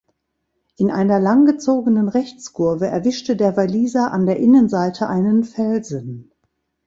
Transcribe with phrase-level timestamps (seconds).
[0.77, 6.31] In einer langgezogenen Rechtskurve erwischte der Waliser an der Innenseite einen Felsen.